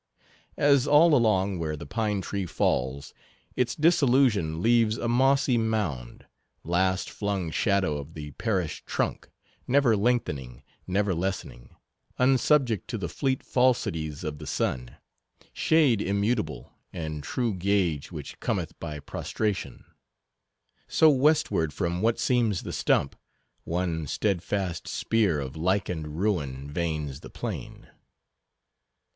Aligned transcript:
As 0.57 0.87
all 0.87 1.13
along 1.13 1.59
where 1.59 1.77
the 1.77 1.85
pine 1.85 2.21
tree 2.21 2.47
falls, 2.47 3.13
its 3.55 3.75
dissolution 3.75 4.59
leaves 4.59 4.97
a 4.97 5.07
mossy 5.07 5.59
mound—last 5.59 7.07
flung 7.11 7.51
shadow 7.51 7.97
of 7.97 8.15
the 8.15 8.31
perished 8.31 8.87
trunk; 8.87 9.29
never 9.67 9.95
lengthening, 9.95 10.63
never 10.87 11.13
lessening; 11.13 11.75
unsubject 12.17 12.87
to 12.87 12.97
the 12.97 13.07
fleet 13.09 13.43
falsities 13.43 14.23
of 14.23 14.39
the 14.39 14.47
sun; 14.47 14.95
shade 15.53 16.01
immutable, 16.01 16.71
and 16.91 17.21
true 17.21 17.53
gauge 17.53 18.11
which 18.11 18.39
cometh 18.39 18.73
by 18.79 18.99
prostration—so 18.99 21.09
westward 21.11 21.71
from 21.71 22.01
what 22.01 22.17
seems 22.17 22.63
the 22.63 22.73
stump, 22.73 23.15
one 23.65 24.07
steadfast 24.07 24.87
spear 24.87 25.39
of 25.39 25.55
lichened 25.55 26.19
ruin 26.19 26.67
veins 26.71 27.19
the 27.19 27.29
plain. 27.29 27.85